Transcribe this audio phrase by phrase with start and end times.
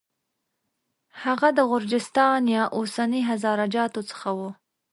[1.23, 4.39] هغه د غرجستان یا اوسني هزاره جاتو څخه و.